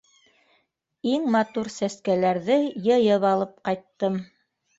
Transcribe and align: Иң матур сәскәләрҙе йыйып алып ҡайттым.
Иң 1.11 1.27
матур 1.35 1.69
сәскәләрҙе 1.73 2.57
йыйып 2.87 3.29
алып 3.35 3.53
ҡайттым. 3.71 4.19